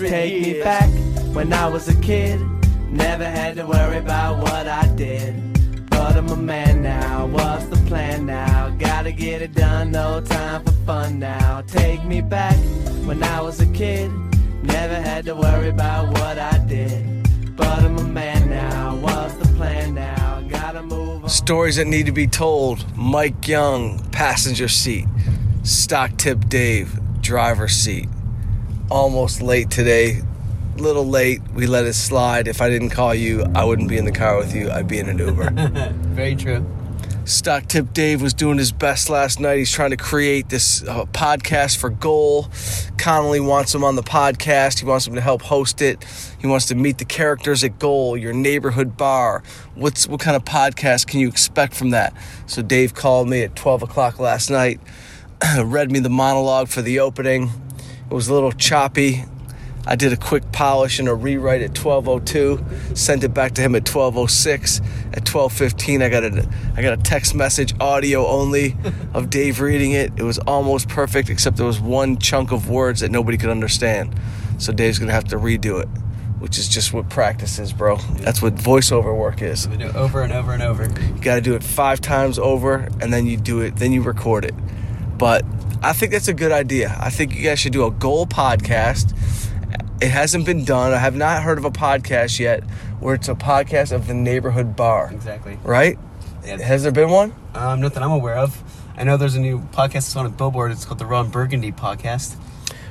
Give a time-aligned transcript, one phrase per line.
[0.00, 0.90] hundred Take me back
[1.34, 2.40] when I was a kid.
[2.90, 5.34] Never had to worry about what I did.
[5.90, 8.70] But I'm a man now, what's the plan now?
[8.78, 11.62] Gotta get it done, no time for fun now.
[11.62, 12.56] Take me back
[13.04, 14.10] when I was a kid.
[14.62, 17.56] Never had to worry about what I did.
[17.56, 20.42] But I'm a man now, what's the plan now?
[20.48, 21.28] Gotta move on.
[21.28, 22.84] Stories that need to be told.
[22.96, 25.06] Mike Young, passenger seat.
[25.62, 28.08] Stock tip Dave, driver's seat.
[28.90, 30.20] Almost late today.
[30.76, 31.40] Little late.
[31.54, 32.48] We let it slide.
[32.48, 34.70] If I didn't call you, I wouldn't be in the car with you.
[34.70, 35.50] I'd be in an Uber.
[36.08, 36.66] Very true.
[37.24, 39.58] Stock Tip Dave was doing his best last night.
[39.58, 42.48] He's trying to create this uh, podcast for Goal.
[42.98, 44.80] Connolly wants him on the podcast.
[44.80, 46.04] He wants him to help host it.
[46.40, 49.44] He wants to meet the characters at Goal, your neighborhood bar.
[49.76, 52.12] What's what kind of podcast can you expect from that?
[52.46, 54.80] So Dave called me at 12 o'clock last night,
[55.62, 57.50] read me the monologue for the opening.
[58.10, 59.24] It was a little choppy.
[59.86, 63.74] I did a quick polish and a rewrite at 12:02, sent it back to him
[63.74, 64.80] at 12:06.
[65.12, 68.76] At 12:15, I got a I got a text message audio only
[69.14, 70.12] of Dave reading it.
[70.16, 74.14] It was almost perfect except there was one chunk of words that nobody could understand.
[74.58, 75.88] So Dave's going to have to redo it,
[76.40, 77.96] which is just what practice is, bro.
[78.18, 79.68] That's what voiceover work is.
[79.68, 80.84] We do it over and over and over.
[80.84, 84.02] You got to do it 5 times over and then you do it, then you
[84.02, 84.54] record it.
[85.16, 85.44] But
[85.82, 86.96] I think that's a good idea.
[87.00, 89.16] I think you guys should do a goal podcast
[90.00, 90.92] it hasn't been done.
[90.92, 92.64] I have not heard of a podcast yet
[93.00, 95.10] where it's a podcast of the neighborhood bar.
[95.12, 95.58] Exactly.
[95.62, 95.98] Right?
[96.44, 96.58] Yeah.
[96.58, 97.34] Has there been one?
[97.54, 98.62] Um, nothing I'm aware of.
[98.96, 100.72] I know there's a new podcast that's on a billboard.
[100.72, 102.36] It's called the Ron Burgundy Podcast.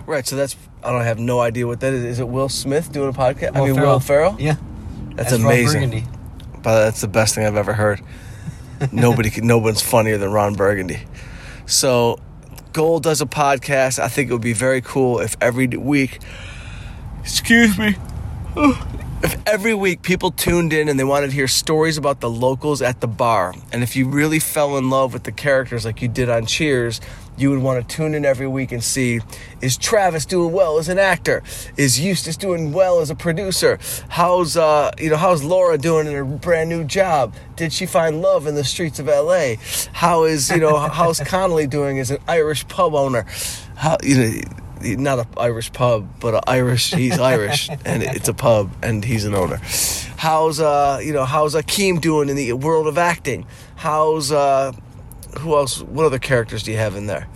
[0.05, 0.25] Right.
[0.25, 2.03] So that's I don't have no idea what that is.
[2.03, 3.55] Is it Will Smith doing a podcast?
[3.55, 3.93] I mean Ferrell.
[3.93, 4.35] Will Ferrell.
[4.39, 4.55] Yeah.
[5.15, 5.89] That's Ron amazing.
[5.89, 6.03] Burgundy.
[6.61, 8.01] But that's the best thing I've ever heard.
[8.91, 11.01] Nobody, no one's funnier than Ron Burgundy.
[11.65, 12.19] So,
[12.73, 13.99] Gold does a podcast.
[13.99, 16.19] I think it would be very cool if every week,
[17.21, 17.95] excuse me,
[19.23, 22.81] if every week people tuned in and they wanted to hear stories about the locals
[22.81, 26.07] at the bar, and if you really fell in love with the characters like you
[26.07, 27.01] did on Cheers,
[27.39, 29.21] you would want to tune in every week and see
[29.61, 31.43] is Travis doing well as an actor?
[31.77, 33.79] Is Eustace doing well as a producer?
[34.09, 37.33] How's uh you know how's Laura doing in her brand new job?
[37.55, 39.55] Did she find love in the streets of LA?
[39.93, 43.25] How is you know how's Connolly doing as an Irish pub owner?
[43.75, 44.41] How you know
[44.81, 46.93] not an Irish pub, but an Irish.
[46.93, 49.59] He's Irish, and it's a pub, and he's an owner.
[50.17, 53.45] How's uh, you know, how's Akeem doing in the world of acting?
[53.75, 54.73] How's uh,
[55.37, 55.81] who else?
[55.81, 57.27] What other characters do you have in there?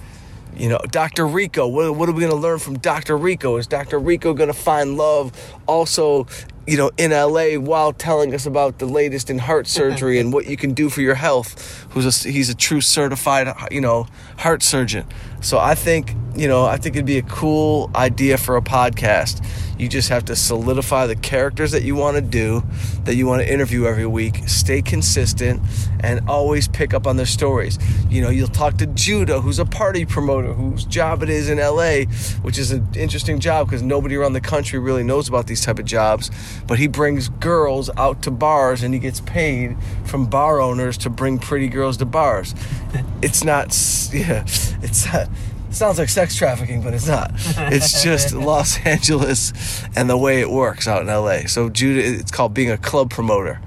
[0.56, 1.26] You know, Dr.
[1.26, 1.68] Rico.
[1.68, 3.18] What, what are we going to learn from Dr.
[3.18, 3.58] Rico?
[3.58, 4.00] Is Dr.
[4.00, 5.32] Rico going to find love
[5.68, 6.28] also,
[6.68, 10.46] you know, in LA while telling us about the latest in heart surgery and what
[10.46, 11.88] you can do for your health?
[11.92, 15.08] Who's a, he's a true certified, you know, heart surgeon.
[15.42, 19.46] So I think, you know, I think it'd be a cool idea for a podcast.
[19.78, 22.64] You just have to solidify the characters that you want to do,
[23.04, 25.62] that you want to interview every week, stay consistent,
[26.00, 27.78] and always pick up on their stories.
[28.10, 31.58] You know, you'll talk to Judah, who's a party promoter, whose job it is in
[31.58, 32.06] LA,
[32.42, 35.80] which is an interesting job because nobody around the country really knows about these type
[35.80, 36.32] of jobs.
[36.66, 41.10] But he brings girls out to bars and he gets paid from bar owners to
[41.10, 42.56] bring pretty girls to bars.
[43.22, 43.68] It's not,
[44.14, 44.44] yeah,
[44.82, 45.30] it's not.
[45.74, 47.32] Sounds like sex trafficking, but it's not.
[47.58, 51.48] It's just Los Angeles and the way it works out in LA.
[51.48, 53.60] So Judah, it's called being a club promoter.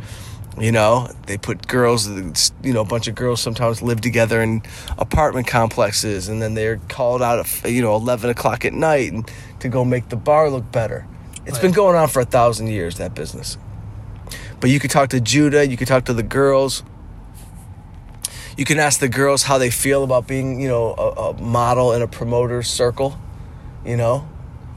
[0.58, 4.62] You know, they put girls, you know, a bunch of girls sometimes live together in
[4.96, 9.30] apartment complexes, and then they're called out at, you know, 11 o'clock at night and,
[9.60, 11.06] to go make the bar look better.
[11.44, 13.58] It's been going on for a thousand years, that business.
[14.60, 16.82] But you could talk to Judah, you could talk to the girls.
[18.56, 21.92] You can ask the girls how they feel about being, you know, a, a model
[21.92, 23.18] in a promoter's circle.
[23.84, 24.26] You know,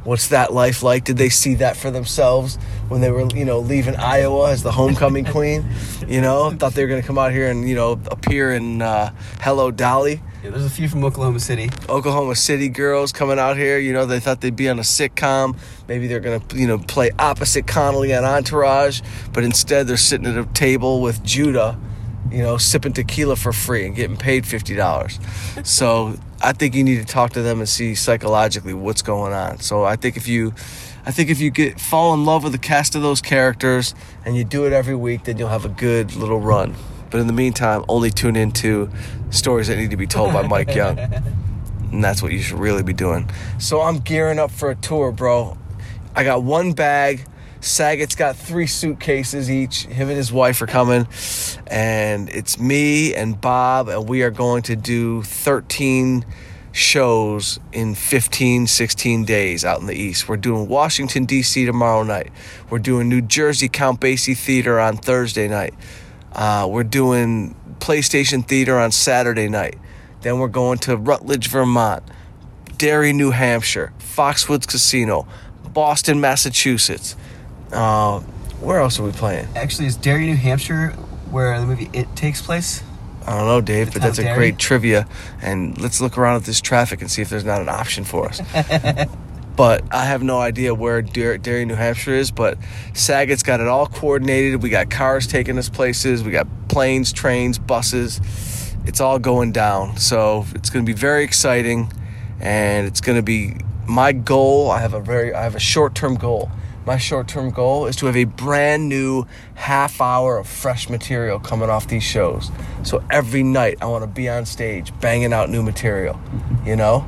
[0.03, 1.05] what's that life like?
[1.05, 2.57] Did they see that for themselves
[2.89, 5.65] when they were, you know, leaving Iowa as the homecoming queen?
[6.07, 8.81] You know, thought they were going to come out here and, you know, appear in
[8.81, 10.21] uh, Hello Dolly.
[10.43, 11.69] Yeah, there's a few from Oklahoma City.
[11.89, 13.77] Oklahoma City girls coming out here.
[13.77, 15.57] You know, they thought they'd be on a sitcom.
[15.87, 19.01] Maybe they're gonna, you know, play opposite Connolly on Entourage,
[19.33, 21.77] but instead they're sitting at a table with Judah,
[22.31, 25.19] you know, sipping tequila for free and getting paid fifty dollars.
[25.63, 29.59] so I think you need to talk to them and see psychologically what's going on.
[29.59, 30.53] So I think if you,
[31.05, 33.93] I think if you get fall in love with the cast of those characters
[34.25, 36.75] and you do it every week, then you'll have a good little run.
[37.09, 38.89] But in the meantime, only tune into
[39.31, 40.97] stories that need to be told by Mike Young.
[41.91, 43.31] And that's what you should really be doing.
[43.57, 45.57] So I'm gearing up for a tour, bro.
[46.15, 47.25] I got one bag.
[47.61, 49.85] Saget's got three suitcases each.
[49.85, 51.07] Him and his wife are coming.
[51.67, 56.25] And it's me and Bob, and we are going to do 13
[56.71, 60.29] shows in 15, 16 days out in the East.
[60.29, 61.65] We're doing Washington, D.C.
[61.65, 62.31] tomorrow night.
[62.69, 65.73] We're doing New Jersey Count Basie Theater on Thursday night.
[66.31, 69.77] Uh, we're doing PlayStation Theater on Saturday night.
[70.21, 72.03] Then we're going to Rutledge, Vermont,
[72.77, 75.27] Derry, New Hampshire, Foxwoods Casino,
[75.73, 77.15] Boston, Massachusetts.
[77.71, 78.19] Uh,
[78.61, 79.47] where else are we playing?
[79.55, 80.89] Actually, is Derry, New Hampshire,
[81.31, 82.83] where the movie It takes place?
[83.25, 84.37] I don't know, Dave, but that's a Derry?
[84.37, 85.07] great trivia.
[85.41, 88.27] And let's look around at this traffic and see if there's not an option for
[88.27, 88.41] us.
[89.55, 92.31] but I have no idea where Der- Derry, New Hampshire is.
[92.31, 92.57] But
[92.93, 94.63] Saget's got it all coordinated.
[94.63, 96.23] We got cars taking us places.
[96.23, 98.19] We got planes, trains, buses.
[98.85, 99.97] It's all going down.
[99.97, 101.91] So it's going to be very exciting,
[102.39, 103.57] and it's going to be
[103.87, 104.71] my goal.
[104.71, 106.49] I have a very, I have a short-term goal.
[106.89, 111.69] My short-term goal is to have a brand new half hour of fresh material coming
[111.69, 112.49] off these shows.
[112.81, 116.19] So every night I want to be on stage banging out new material.
[116.65, 117.07] You know,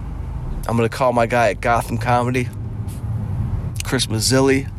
[0.68, 2.48] I'm gonna call my guy at Gotham Comedy,
[3.84, 4.72] Chris Mazzilli.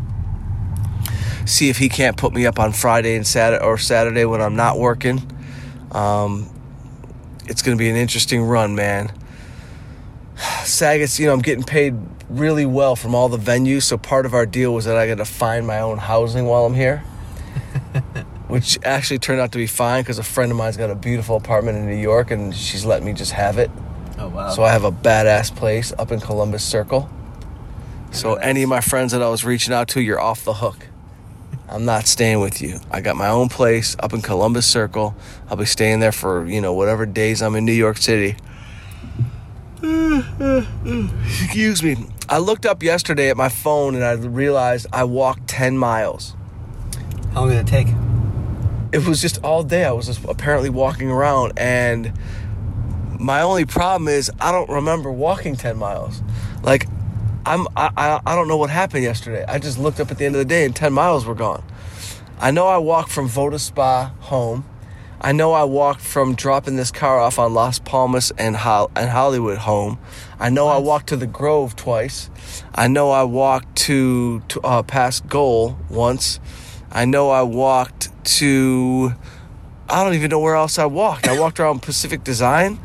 [1.46, 4.54] See if he can't put me up on Friday and Saturday or Saturday when I'm
[4.54, 5.20] not working.
[5.90, 6.48] Um,
[7.46, 9.10] it's gonna be an interesting run, man.
[10.62, 13.82] Saget's, you know, I'm getting paid really well from all the venues.
[13.82, 16.64] So part of our deal was that I got to find my own housing while
[16.64, 16.98] I'm here,
[18.48, 21.36] which actually turned out to be fine because a friend of mine's got a beautiful
[21.36, 23.70] apartment in New York and she's let me just have it.
[24.18, 24.50] Oh wow!
[24.50, 27.10] So I have a badass place up in Columbus Circle.
[28.12, 30.86] So any of my friends that I was reaching out to, you're off the hook.
[31.68, 32.78] I'm not staying with you.
[32.90, 35.14] I got my own place up in Columbus Circle.
[35.48, 38.36] I'll be staying there for, you know, whatever days I'm in New York City.
[39.82, 41.96] Excuse me.
[42.32, 46.34] I looked up yesterday at my phone and I realized I walked 10 miles.
[47.34, 47.88] How long did it take?
[48.90, 49.84] It was just all day.
[49.84, 52.10] I was just apparently walking around and
[53.20, 56.22] my only problem is I don't remember walking 10 miles.
[56.62, 56.88] Like
[57.44, 59.44] I'm I, I I don't know what happened yesterday.
[59.46, 61.62] I just looked up at the end of the day and 10 miles were gone.
[62.40, 64.64] I know I walked from Voda Spa home.
[65.24, 69.08] I know I walked from dropping this car off on Las Palmas and Hol- and
[69.08, 70.00] Hollywood home.
[70.40, 72.28] I know I walked to the Grove twice.
[72.74, 76.40] I know I walked to, to uh, past Goal once.
[76.90, 78.08] I know I walked
[78.40, 79.12] to.
[79.88, 81.28] I don't even know where else I walked.
[81.28, 82.80] I walked around Pacific Design.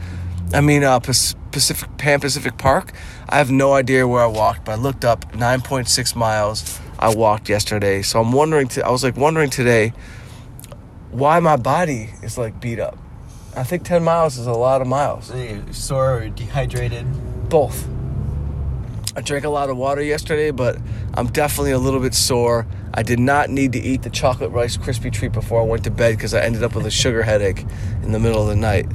[0.53, 2.93] I mean, uh, Pacific Pan Pacific Park.
[3.27, 6.79] I have no idea where I walked, but I looked up 9.6 miles.
[6.99, 8.67] I walked yesterday, so I'm wondering.
[8.69, 9.93] To, I was like wondering today
[11.17, 12.95] why my body is like beat up.
[13.55, 15.31] I think 10 miles is a lot of miles.
[15.31, 17.07] Are you sore or dehydrated?
[17.49, 17.87] Both.
[19.15, 20.77] I drank a lot of water yesterday, but
[21.15, 22.67] I'm definitely a little bit sore.
[22.93, 25.91] I did not need to eat the chocolate rice crispy treat before I went to
[25.91, 27.65] bed because I ended up with a sugar headache
[28.03, 28.85] in the middle of the night.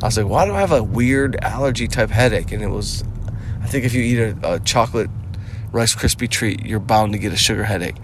[0.00, 2.52] I was like, why do I have a weird allergy type headache?
[2.52, 3.02] And it was,
[3.60, 5.10] I think if you eat a, a chocolate
[5.72, 7.96] rice crispy treat, you're bound to get a sugar headache.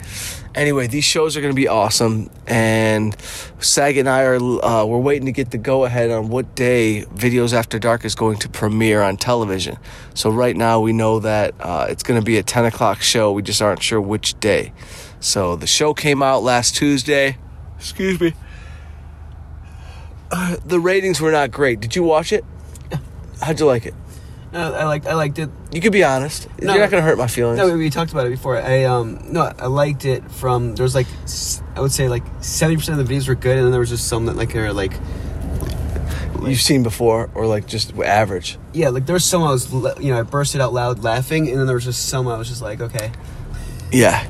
[0.54, 3.16] Anyway, these shows are going to be awesome, and
[3.60, 7.04] Sag and I are uh, we're waiting to get the go ahead on what day
[7.14, 9.76] Videos After Dark is going to premiere on television.
[10.14, 13.32] So right now we know that uh, it's going to be a 10 o'clock show.
[13.32, 14.72] We just aren't sure which day.
[15.20, 17.36] So the show came out last Tuesday.
[17.78, 18.34] Excuse me.
[20.30, 21.80] Uh, the ratings were not great.
[21.80, 22.44] Did you watch it?
[23.40, 23.94] How'd you like it?
[24.52, 25.50] No, I liked I liked it.
[25.72, 26.48] You could be honest.
[26.60, 26.72] No.
[26.72, 27.58] You're not going to hurt my feelings.
[27.58, 28.56] No, we talked about it before.
[28.56, 31.06] I um no, I liked it from there's like
[31.76, 33.90] I would say like seventy percent of the videos were good, and then there was
[33.90, 34.92] just some that like are like
[36.46, 38.58] You've seen before, or like just average.
[38.72, 41.58] yeah, like there was some I was you know I bursted out loud laughing, and
[41.58, 43.10] then there was just some I was just like okay,
[43.92, 44.26] Yeah.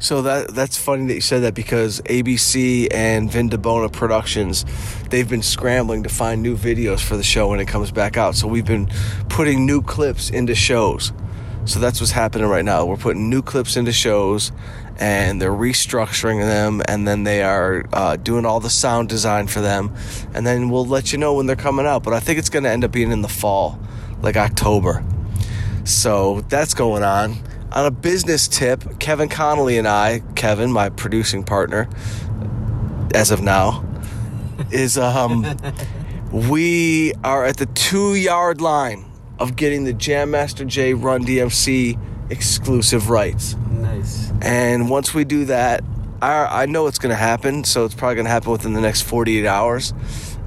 [0.00, 4.64] So that that's funny that you said that because ABC and Vin Di Bona Productions,
[5.10, 8.36] they've been scrambling to find new videos for the show when it comes back out.
[8.36, 8.88] So we've been
[9.28, 11.12] putting new clips into shows.
[11.64, 12.86] So that's what's happening right now.
[12.86, 14.52] We're putting new clips into shows,
[14.98, 19.60] and they're restructuring them, and then they are uh, doing all the sound design for
[19.60, 19.94] them,
[20.32, 22.04] and then we'll let you know when they're coming out.
[22.04, 23.78] But I think it's going to end up being in the fall,
[24.22, 25.04] like October.
[25.84, 27.36] So that's going on.
[27.72, 31.88] On a business tip, Kevin Connolly and I, Kevin, my producing partner,
[33.14, 33.84] as of now,
[34.70, 35.46] is um,
[36.32, 39.04] we are at the two yard line
[39.38, 41.98] of getting the Jam Master Jay Run DMC
[42.30, 43.54] exclusive rights.
[43.70, 44.32] nice.
[44.42, 45.84] And once we do that,
[46.20, 48.80] I, I know it's going to happen, so it's probably going to happen within the
[48.80, 49.92] next 48 hours.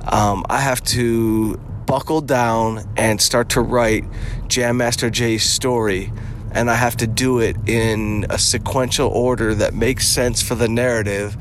[0.07, 4.05] Um, I have to buckle down and start to write
[4.47, 6.11] Jam Master Jay's story,
[6.53, 10.67] and I have to do it in a sequential order that makes sense for the
[10.67, 11.37] narrative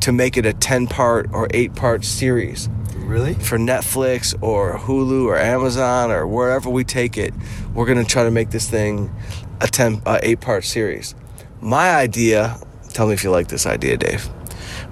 [0.00, 2.68] to make it a 10 part or 8 part series.
[3.10, 3.34] Really?
[3.34, 7.34] for Netflix or Hulu or Amazon or wherever we take it,
[7.74, 9.12] we're gonna try to make this thing
[9.60, 11.16] a ten, uh, eight part series.
[11.60, 14.28] My idea, tell me if you like this idea, Dave.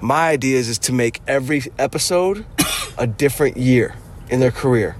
[0.01, 2.45] My idea is, is to make every episode
[2.97, 3.95] a different year
[4.29, 4.97] in their career,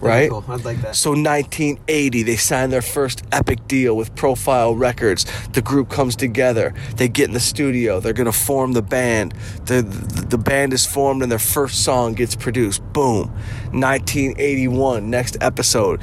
[0.00, 0.30] right?
[0.30, 0.44] Cool.
[0.48, 0.96] I'd like that.
[0.96, 5.26] So 1980, they signed their first epic deal with Profile Records.
[5.52, 6.74] The group comes together.
[6.96, 8.00] They get in the studio.
[8.00, 9.34] They're gonna form the band.
[9.66, 12.82] The, the the band is formed and their first song gets produced.
[12.92, 13.28] Boom.
[13.72, 16.00] 1981, next episode.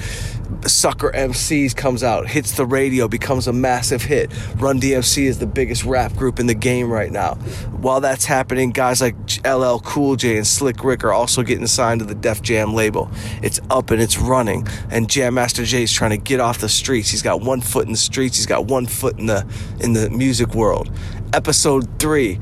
[0.65, 4.31] Sucker MCs comes out, hits the radio, becomes a massive hit.
[4.57, 7.35] Run DMC is the biggest rap group in the game right now.
[7.79, 11.99] While that's happening, guys like LL Cool J and Slick Rick are also getting signed
[11.99, 13.09] to the Def Jam label.
[13.41, 16.69] It's up and it's running, and Jam Master Jay is trying to get off the
[16.69, 17.09] streets.
[17.09, 18.37] He's got one foot in the streets.
[18.37, 19.45] He's got one foot in the
[19.79, 20.89] in the music world.
[21.33, 22.39] Episode three.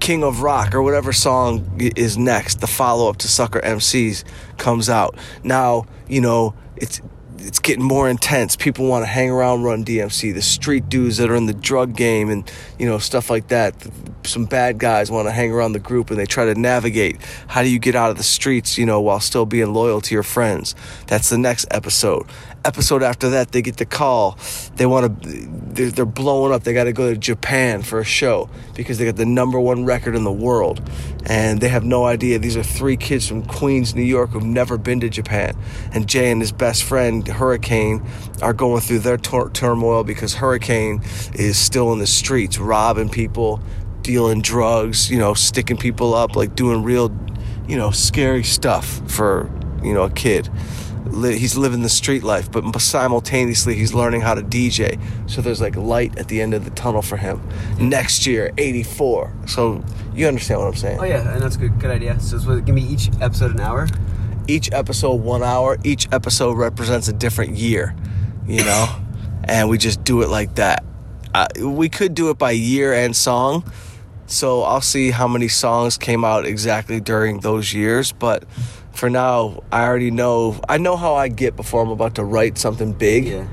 [0.00, 4.24] King of Rock or whatever song is next, the follow up to Sucker MCs
[4.58, 5.16] comes out.
[5.44, 7.00] Now, you know, it's
[7.46, 8.56] it's getting more intense.
[8.56, 10.32] People want to hang around Run DMC.
[10.34, 13.74] The street dudes that are in the drug game and you know stuff like that.
[14.24, 17.20] Some bad guys want to hang around the group and they try to navigate.
[17.48, 20.14] How do you get out of the streets, you know, while still being loyal to
[20.14, 20.74] your friends?
[21.06, 22.26] That's the next episode.
[22.64, 24.38] Episode after that, they get the call.
[24.76, 25.90] They want to.
[25.90, 26.62] They're, blowing up.
[26.62, 29.84] They got to go to Japan for a show because they got the number one
[29.84, 30.80] record in the world,
[31.26, 32.38] and they have no idea.
[32.38, 35.56] These are three kids from Queens, New York, who've never been to Japan.
[35.92, 38.04] And Jay and his best friend Hurricane
[38.42, 41.02] are going through their tur- turmoil because Hurricane
[41.34, 43.60] is still in the streets, robbing people,
[44.02, 47.16] dealing drugs, you know, sticking people up, like doing real,
[47.66, 49.50] you know, scary stuff for
[49.82, 50.48] you know a kid
[51.12, 55.00] he's living the street life, but simultaneously he's learning how to DJ.
[55.28, 57.46] So there's like light at the end of the tunnel for him.
[57.78, 59.32] Next year, 84.
[59.46, 60.98] So you understand what I'm saying?
[61.00, 62.18] Oh yeah, and that's a good good idea.
[62.20, 63.88] So it's give me each episode an hour.
[64.48, 65.78] Each episode, one hour.
[65.84, 67.94] Each episode represents a different year,
[68.46, 68.96] you know?
[69.44, 70.84] and we just do it like that.
[71.34, 73.64] Uh, we could do it by year and song.
[74.32, 78.12] So I'll see how many songs came out exactly during those years.
[78.12, 78.44] But
[78.92, 80.58] for now, I already know.
[80.68, 83.26] I know how I get before I'm about to write something big.
[83.26, 83.46] Yeah.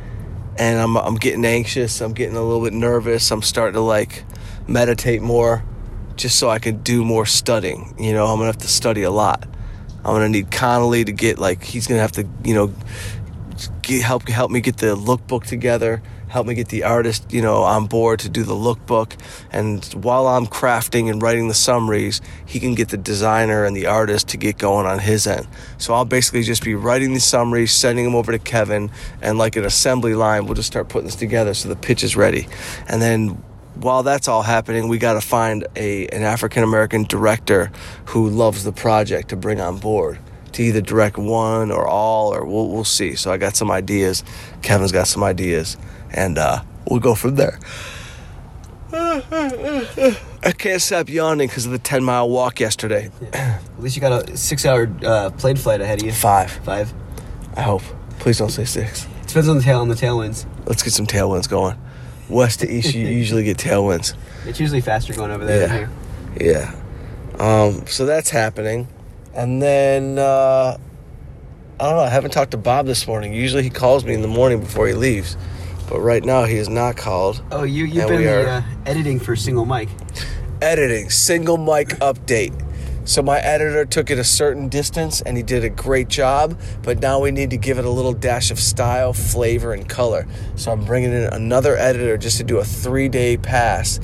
[0.58, 2.02] and I'm I'm getting anxious.
[2.02, 3.30] I'm getting a little bit nervous.
[3.32, 4.24] I'm starting to like
[4.68, 5.64] meditate more,
[6.16, 7.96] just so I can do more studying.
[8.00, 9.48] You know, I'm gonna have to study a lot.
[10.00, 12.74] I'm gonna need Connolly to get like he's gonna have to you know
[13.82, 16.02] get, help help me get the lookbook together.
[16.30, 19.20] Help me get the artist, you know, on board to do the lookbook.
[19.52, 23.88] And while I'm crafting and writing the summaries, he can get the designer and the
[23.88, 25.48] artist to get going on his end.
[25.78, 29.56] So I'll basically just be writing the summaries, sending them over to Kevin, and like
[29.56, 32.48] an assembly line, we'll just start putting this together so the pitch is ready.
[32.88, 33.44] And then
[33.76, 37.72] while that's all happening, we got to find a an African American director
[38.06, 40.20] who loves the project to bring on board
[40.54, 43.16] to either direct one or all, or we'll we'll see.
[43.16, 44.24] So I got some ideas.
[44.62, 45.78] Kevin's got some ideas,
[46.12, 47.60] and uh, we'll go from there.
[48.92, 53.12] I can't stop yawning because of the ten mile walk yesterday.
[53.34, 56.12] At least you got a six-hour uh, plane flight ahead of you.
[56.12, 56.94] Five, Five.
[57.56, 57.84] I hope.
[58.20, 59.06] Please don't say six.
[59.06, 60.46] It Depends on the tail on the tailwinds.
[60.66, 61.78] Let's get some tailwinds going.
[62.30, 64.14] West to east, you usually get tailwinds.
[64.46, 65.68] It's usually faster going over there Yeah.
[65.68, 65.78] than
[66.40, 66.76] here.
[67.40, 67.64] Yeah.
[67.64, 68.88] Um, so that's happening.
[69.34, 70.78] And then, uh,
[71.80, 73.34] I don't know, I haven't talked to Bob this morning.
[73.34, 75.38] Usually he calls me in the morning before he leaves.
[75.90, 77.42] But right now he is not called.
[77.52, 79.90] Oh, you you've been the, uh, editing for single mic.
[80.62, 82.54] Editing, single mic update.
[83.06, 87.00] So my editor took it a certain distance and he did a great job, but
[87.00, 90.28] now we need to give it a little dash of style, flavor, and color.
[90.56, 94.00] So I'm bringing in another editor just to do a three day pass,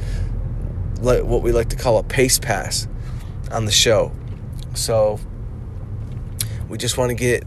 [1.01, 2.87] like what we like to call a pace pass
[3.51, 4.11] on the show.
[4.73, 5.19] So
[6.67, 7.43] we just want to get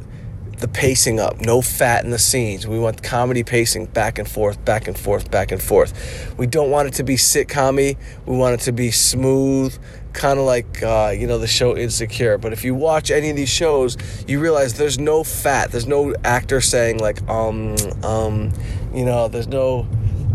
[0.58, 2.66] the pacing up, no fat in the scenes.
[2.66, 6.34] We want comedy pacing back and forth, back and forth, back and forth.
[6.36, 7.96] We don't want it to be sitcom
[8.26, 9.76] We want it to be smooth,
[10.12, 12.38] kind of like uh, you know the show Insecure.
[12.38, 13.96] But if you watch any of these shows,
[14.26, 15.70] you realize there's no fat.
[15.70, 18.52] There's no actor saying like um um,
[18.92, 19.28] you know.
[19.28, 19.86] There's no.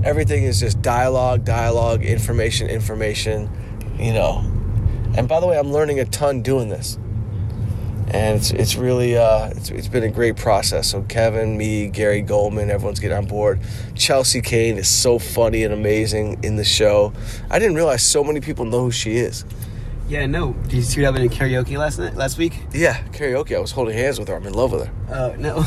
[0.05, 3.49] Everything is just dialogue, dialogue, information, information.
[3.97, 4.39] You know.
[5.15, 6.97] And by the way, I'm learning a ton doing this
[8.13, 10.91] and it's it's really uh, it's, it's been a great process.
[10.91, 13.59] So Kevin, me, Gary Goldman, everyone's getting on board.
[13.95, 17.11] Chelsea Kane is so funny and amazing in the show.
[17.49, 19.43] I didn't realize so many people know who she is.
[20.07, 20.53] Yeah, no.
[20.53, 22.59] Did you see what happened in karaoke last night, last week?
[22.71, 23.55] Yeah, karaoke.
[23.55, 24.35] I was holding hands with her.
[24.35, 24.93] I'm in love with her.
[25.11, 25.65] Uh, no,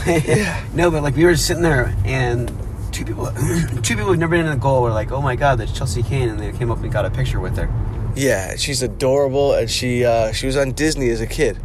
[0.75, 2.49] no, but like we were sitting there, and
[2.93, 3.26] two people,
[3.83, 6.03] two people who've never been in the goal were like, "Oh my god, that's Chelsea
[6.03, 7.69] Kane," and they came up and got a picture with her.
[8.15, 11.59] Yeah, she's adorable, and she uh, she was on Disney as a kid.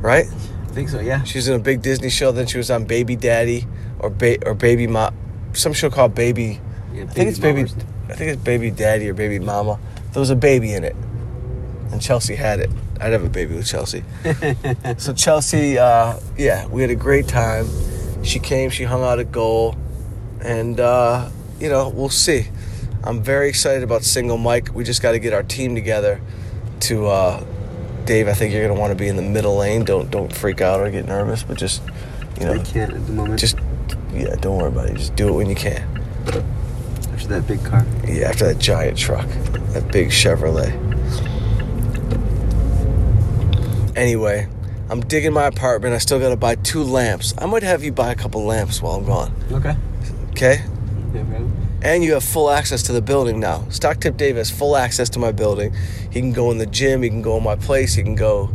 [0.00, 0.26] Right?
[0.26, 1.00] I think so.
[1.00, 1.22] Yeah.
[1.24, 2.32] She was in a big Disney show.
[2.32, 3.66] Then she was on Baby Daddy
[3.98, 5.14] or ba- or Baby Mom,
[5.52, 6.60] some show called Baby.
[6.92, 7.62] Yeah, I think it's Baby.
[8.08, 9.78] I think it's Baby Daddy or Baby Mama.
[10.12, 10.96] There was a baby in it,
[11.90, 12.70] and Chelsea had it.
[13.00, 14.02] I'd have a baby with Chelsea.
[14.96, 17.66] so Chelsea, uh, yeah, we had a great time.
[18.22, 18.70] She came.
[18.70, 19.76] She hung out at goal,
[20.40, 21.28] and uh,
[21.60, 22.48] you know we'll see.
[23.04, 24.74] I'm very excited about single Mike.
[24.74, 26.20] We just got to get our team together.
[26.80, 27.44] To uh,
[28.06, 29.84] Dave, I think you're gonna want to be in the middle lane.
[29.84, 31.82] Don't don't freak out or get nervous, but just
[32.38, 33.40] you know, I can't at the moment.
[33.40, 33.56] just
[34.12, 34.96] yeah, don't worry about it.
[34.96, 35.82] Just do it when you can.
[37.12, 37.84] after that big car.
[38.06, 39.26] Yeah, after that giant truck,
[39.72, 40.72] that big Chevrolet.
[43.96, 44.48] Anyway,
[44.88, 45.94] I'm digging my apartment.
[45.94, 47.34] I still gotta buy two lamps.
[47.38, 49.34] I might have you buy a couple lamps while I'm gone.
[49.50, 49.76] Okay.
[50.30, 50.64] Okay?
[51.82, 53.68] And you have full access to the building now.
[53.68, 55.74] Stock Tip Dave has full access to my building.
[56.10, 57.02] He can go in the gym.
[57.02, 57.94] He can go in my place.
[57.94, 58.50] He can go.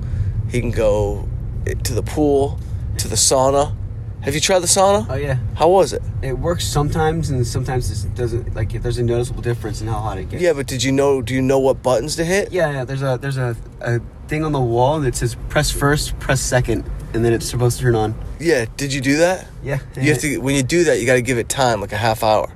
[0.50, 1.28] He can go
[1.66, 2.60] to the pool,
[2.98, 3.76] to the sauna.
[4.22, 5.08] Have you tried the sauna?
[5.10, 5.38] Oh yeah.
[5.56, 6.02] How was it?
[6.22, 8.54] It works sometimes, and sometimes it doesn't.
[8.54, 10.44] Like if there's a noticeable difference in how hot it gets.
[10.44, 11.22] Yeah, but did you know?
[11.22, 12.52] Do you know what buttons to hit?
[12.52, 12.86] Yeah, yeah.
[12.86, 16.90] There's a there's a, a thing on the wall that says press first, press second,
[17.14, 18.14] and then it's supposed to turn on.
[18.40, 18.66] Yeah.
[18.78, 19.48] Did you do that?
[19.64, 19.80] Yeah.
[19.96, 21.98] You have to when you do that, you got to give it time, like a
[21.98, 22.52] half hour.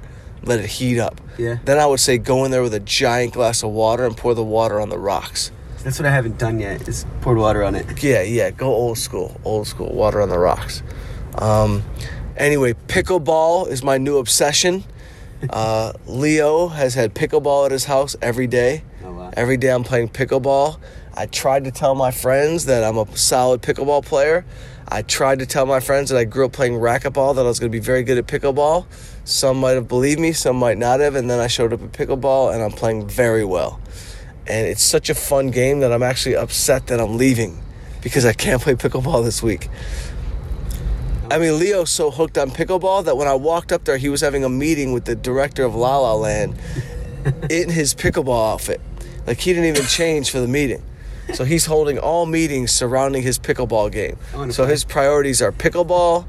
[0.45, 1.19] Let it heat up.
[1.37, 1.57] Yeah.
[1.65, 4.33] Then I would say go in there with a giant glass of water and pour
[4.33, 5.51] the water on the rocks.
[5.83, 6.87] That's what I haven't done yet.
[6.87, 8.03] Is poured water on it.
[8.03, 8.49] Yeah, yeah.
[8.51, 9.93] Go old school, old school.
[9.93, 10.81] Water on the rocks.
[11.37, 11.83] Um,
[12.37, 14.83] anyway, pickleball is my new obsession.
[15.49, 18.83] Uh, Leo has had pickleball at his house every day.
[19.03, 19.31] Oh, wow.
[19.33, 20.79] Every day I'm playing pickleball.
[21.13, 24.43] I tried to tell my friends that I'm a solid pickleball player.
[24.87, 27.59] I tried to tell my friends that I grew up playing racquetball, that I was
[27.59, 28.85] going to be very good at pickleball.
[29.23, 31.91] Some might have believed me, some might not have, and then I showed up at
[31.91, 33.79] pickleball and I'm playing very well.
[34.47, 37.61] And it's such a fun game that I'm actually upset that I'm leaving
[38.01, 39.69] because I can't play pickleball this week.
[41.31, 44.21] I mean, Leo's so hooked on pickleball that when I walked up there, he was
[44.21, 46.55] having a meeting with the director of La La Land
[47.49, 48.79] in his pickleball outfit.
[49.25, 50.83] Like he didn't even change for the meeting.
[51.33, 54.17] So he's holding all meetings surrounding his pickleball game.
[54.51, 54.67] So play.
[54.71, 56.25] his priorities are pickleball,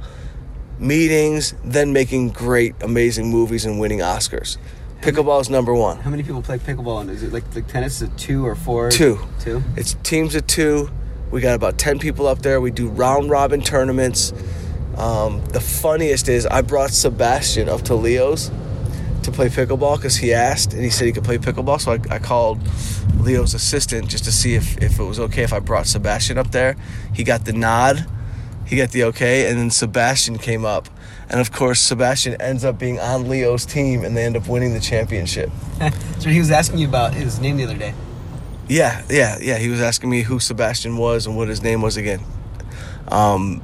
[0.79, 4.57] meetings, then making great, amazing movies and winning Oscars.
[5.03, 5.99] Pickleball is number one.
[5.99, 7.03] How many people play pickleball?
[7.03, 7.97] And is it like like tennis?
[7.97, 8.91] Is it two or four?
[8.91, 9.19] Two.
[9.41, 9.63] Two.
[9.77, 10.91] It's teams of two.
[11.31, 12.61] We got about 10 people up there.
[12.61, 14.33] We do round robin tournaments.
[14.97, 18.51] Um, the funniest is I brought Sebastian up to Leo's
[19.23, 21.81] to play pickleball because he asked and he said he could play pickleball.
[21.81, 22.61] So I, I called
[23.19, 26.51] Leo's assistant just to see if, if it was okay if I brought Sebastian up
[26.53, 26.77] there.
[27.15, 28.07] He got the nod,
[28.67, 30.89] he got the okay, and then Sebastian came up.
[31.29, 34.73] And of course, Sebastian ends up being on Leo's team and they end up winning
[34.75, 35.51] the championship.
[36.19, 37.95] so he was asking you about his name the other day.
[38.69, 39.59] Yeah, yeah, yeah.
[39.59, 42.21] He was asking me who Sebastian was and what his name was again.
[43.09, 43.63] Um,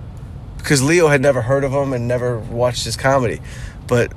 [0.56, 3.40] because Leo had never heard of him and never watched his comedy,
[3.88, 4.12] but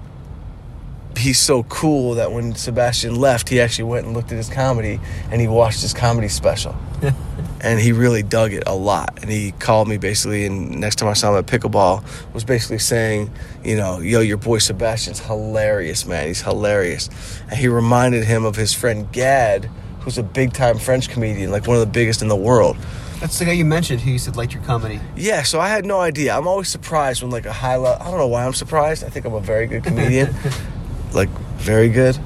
[1.25, 4.99] he's so cool that when Sebastian left, he actually went and looked at his comedy
[5.31, 6.75] and he watched his comedy special.
[7.61, 9.17] and he really dug it a lot.
[9.21, 12.77] And he called me basically, and next time I saw him at pickleball, was basically
[12.77, 13.31] saying,
[13.63, 16.27] you know, yo, your boy Sebastian's hilarious, man.
[16.27, 17.09] He's hilarious.
[17.49, 19.65] And he reminded him of his friend Gad,
[20.01, 22.77] who's a big time French comedian, like one of the biggest in the world.
[23.19, 24.99] That's the guy you mentioned who you said liked your comedy.
[25.15, 26.37] Yeah, so I had no idea.
[26.37, 28.05] I'm always surprised when like a high level.
[28.05, 29.03] I don't know why I'm surprised.
[29.03, 30.35] I think I'm a very good comedian,
[31.15, 32.17] like very good.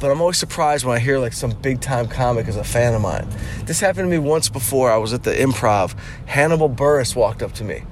[0.00, 2.94] But I'm always surprised when I hear like some big time comic is a fan
[2.94, 3.28] of mine.
[3.64, 4.92] This happened to me once before.
[4.92, 5.94] I was at the Improv.
[6.26, 7.82] Hannibal Buress walked up to me,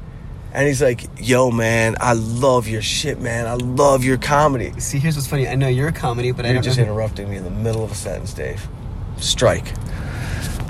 [0.53, 3.47] and he's like, "Yo, man, I love your shit, man.
[3.47, 5.49] I love your comedy." See, here's what's funny.
[5.49, 7.91] I know you're a comedy, but I You're just interrupting me in the middle of
[7.91, 8.69] a sentence, Dave.
[9.17, 9.73] Strike.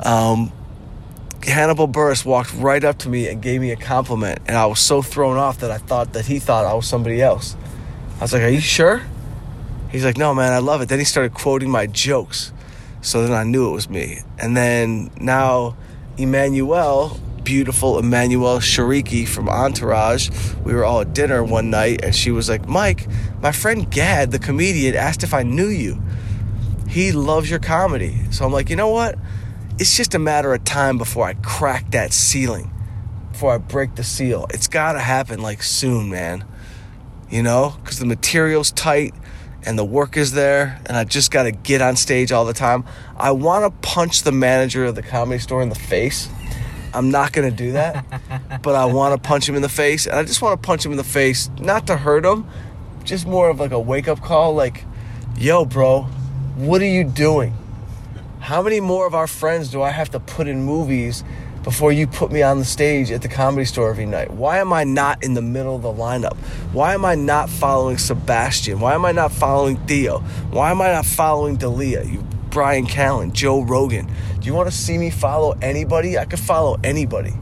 [0.06, 0.52] Um,
[1.42, 4.80] Hannibal Buress walked right up to me and gave me a compliment, and I was
[4.80, 7.56] so thrown off that I thought that he thought I was somebody else.
[8.18, 9.02] I was like, "Are you sure?"
[9.90, 12.52] He's like, "No, man, I love it." Then he started quoting my jokes,
[13.00, 14.20] so then I knew it was me.
[14.38, 15.76] And then now,
[16.18, 20.30] Emmanuelle, beautiful Emmanuelle Chriqui from Entourage,
[20.64, 23.06] we were all at dinner one night, and she was like, "Mike,
[23.40, 26.02] my friend Gad, the comedian, asked if I knew you.
[26.88, 29.16] He loves your comedy." So I'm like, "You know what?
[29.78, 32.70] It's just a matter of time before I crack that ceiling,
[33.30, 34.46] before I break the seal.
[34.50, 36.44] It's got to happen like soon, man.
[37.30, 39.14] You know, because the material's tight."
[39.66, 42.54] And the work is there and I just got to get on stage all the
[42.54, 42.84] time.
[43.16, 46.28] I want to punch the manager of the comedy store in the face.
[46.94, 48.06] I'm not going to do that,
[48.62, 50.86] but I want to punch him in the face and I just want to punch
[50.86, 52.46] him in the face not to hurt him,
[53.04, 54.84] just more of like a wake-up call like,
[55.36, 56.02] "Yo, bro,
[56.54, 57.54] what are you doing?
[58.40, 61.24] How many more of our friends do I have to put in movies
[61.66, 64.30] before you put me on the stage at the comedy store every night?
[64.30, 66.36] Why am I not in the middle of the lineup?
[66.72, 68.78] Why am I not following Sebastian?
[68.78, 70.20] Why am I not following Theo?
[70.52, 72.08] Why am I not following Dalia?
[72.08, 74.06] You Bryan Callen, Joe Rogan.
[74.38, 76.16] Do you want to see me follow anybody?
[76.16, 77.34] I could follow anybody.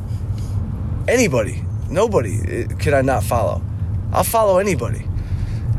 [1.06, 1.62] Anybody.
[1.90, 3.62] Nobody eh, could I not follow.
[4.10, 5.06] I'll follow anybody.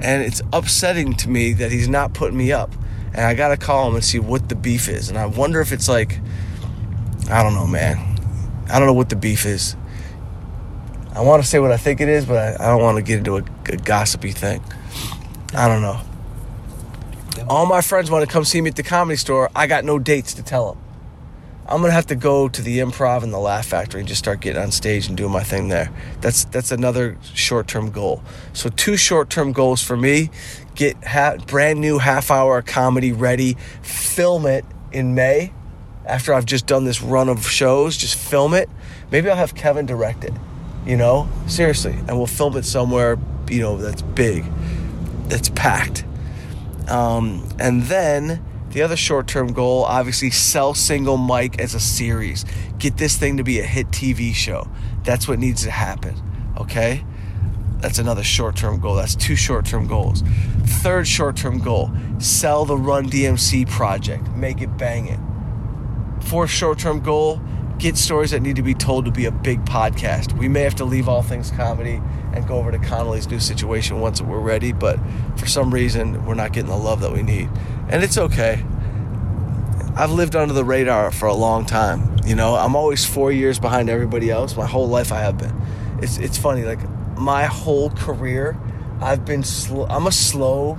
[0.01, 2.71] And it's upsetting to me that he's not putting me up.
[3.07, 5.09] And I got to call him and see what the beef is.
[5.09, 6.19] And I wonder if it's like,
[7.27, 8.14] I don't know, man.
[8.69, 9.75] I don't know what the beef is.
[11.13, 13.01] I want to say what I think it is, but I, I don't want to
[13.01, 14.63] get into a, a gossipy thing.
[15.53, 16.01] I don't know.
[17.47, 19.49] All my friends want to come see me at the comedy store.
[19.55, 20.81] I got no dates to tell them.
[21.67, 24.39] I'm gonna have to go to the improv and the Laugh Factory and just start
[24.39, 25.91] getting on stage and doing my thing there.
[26.21, 28.21] That's that's another short term goal.
[28.53, 30.29] So two short term goals for me:
[30.75, 35.53] get ha- brand new half hour comedy ready, film it in May.
[36.05, 38.69] After I've just done this run of shows, just film it.
[39.11, 40.33] Maybe I'll have Kevin direct it.
[40.85, 43.17] You know, seriously, and we'll film it somewhere.
[43.49, 44.45] You know, that's big,
[45.27, 46.05] that's packed.
[46.87, 52.45] Um, and then the other short term goal, obviously, sell Single Mike as a series.
[52.77, 54.67] Get this thing to be a hit TV show.
[55.03, 56.15] That's what needs to happen.
[56.57, 57.03] Okay?
[57.77, 58.95] That's another short term goal.
[58.95, 60.21] That's two short term goals.
[60.83, 65.34] Third short term goal sell the Run DMC project, make it banging.
[66.21, 67.41] Fourth short term goal
[67.77, 70.37] get stories that need to be told to be a big podcast.
[70.37, 72.01] We may have to leave all things comedy
[72.33, 74.97] and go over to Connolly's new situation once we're ready, but
[75.35, 77.49] for some reason, we're not getting the love that we need.
[77.89, 78.63] And it's okay.
[79.97, 82.17] I've lived under the radar for a long time.
[82.25, 84.55] You know, I'm always four years behind everybody else.
[84.55, 85.55] My whole life I have been.
[86.01, 86.79] It's, it's funny, like
[87.17, 88.57] my whole career,
[89.01, 89.85] I've been slow.
[89.87, 90.77] I'm a slow.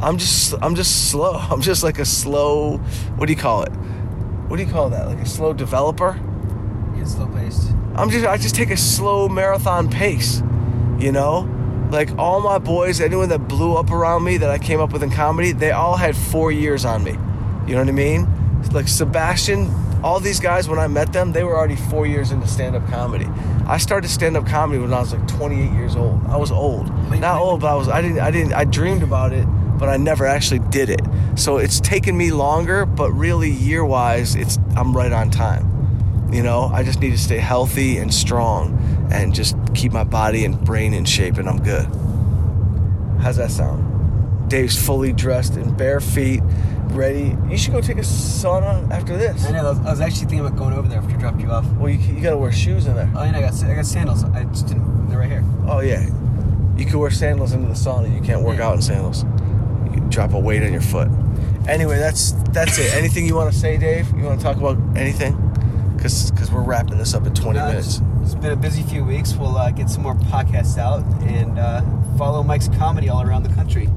[0.00, 1.34] I'm just I'm just slow.
[1.50, 2.78] I'm just like a slow.
[3.16, 3.72] What do you call it?
[4.48, 5.06] What do you call that?
[5.06, 6.18] Like a slow developer?
[6.96, 7.70] Yeah, slow paced.
[7.94, 10.42] I'm just I just take a slow marathon pace,
[10.98, 11.46] you know?
[11.90, 15.02] Like all my boys, anyone that blew up around me that I came up with
[15.02, 17.12] in comedy, they all had 4 years on me.
[17.66, 18.26] You know what I mean?
[18.72, 19.70] Like Sebastian,
[20.02, 23.26] all these guys when I met them, they were already 4 years into stand-up comedy.
[23.66, 26.24] I started stand-up comedy when I was like 28 years old.
[26.26, 26.90] I was old.
[27.10, 29.46] Not old, but I was I didn't I didn't I dreamed about it,
[29.78, 31.02] but I never actually did it.
[31.38, 36.28] So it's taken me longer, but really year-wise, it's I'm right on time.
[36.32, 38.76] You know, I just need to stay healthy and strong
[39.12, 41.86] and just keep my body and brain in shape, and I'm good.
[43.22, 44.50] How's that sound?
[44.50, 46.40] Dave's fully dressed in bare feet,
[46.88, 47.36] ready.
[47.48, 49.46] You should go take a sauna after this.
[49.46, 49.58] I know.
[49.60, 51.66] I was, I was actually thinking about going over there after I dropped you off.
[51.74, 53.10] Well, you, you gotta wear shoes in there.
[53.14, 54.24] Oh, and I got I got sandals.
[54.24, 55.08] I just didn't.
[55.08, 55.44] They're right here.
[55.66, 56.04] Oh, yeah.
[56.76, 58.12] You can wear sandals into the sauna.
[58.14, 58.68] You can't work Yeah.
[58.68, 59.24] out in sandals.
[59.94, 61.08] You drop a weight on your foot.
[61.68, 62.94] Anyway, that's that's it.
[62.94, 64.08] Anything you want to say, Dave?
[64.16, 65.36] You want to talk about anything?
[65.96, 67.86] Because because we're wrapping this up in 20 Uh, minutes.
[68.22, 69.34] It's, it's been a busy few weeks.
[69.34, 71.82] We'll uh, get some more podcasts out and uh,
[72.16, 73.88] follow Mike's comedy all around the country.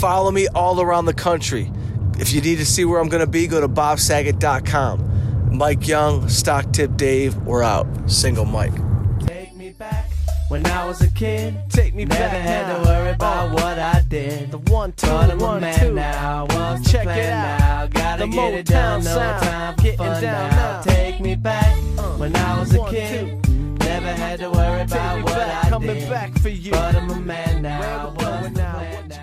[0.00, 1.70] Follow me all around the country.
[2.18, 5.56] If you need to see where I'm going to be, go to bobsaget.com.
[5.56, 7.86] Mike Young, Stock Tip Dave, we're out.
[8.10, 8.72] Single Mike.
[10.52, 11.54] Take me back when I was a kid.
[11.70, 12.76] Take me Never back had now.
[12.78, 14.50] to worry about Uh, what I did.
[14.50, 15.94] The one, two, But I'm a one, man two.
[15.94, 16.46] now.
[16.50, 17.58] What's Check the it plan out.
[17.60, 17.86] now?
[18.00, 19.00] Gotta The get it done.
[19.00, 19.42] Motown No sound.
[19.42, 20.56] time for Getting fun down now.
[20.56, 20.80] now.
[20.82, 23.48] Take me back Uh, when I was a one, kid.
[23.78, 26.10] Never had to worry Take about what back, I coming did.
[26.10, 26.70] back for you.
[26.72, 27.80] But I'm a man now.
[27.80, 29.16] Where we going the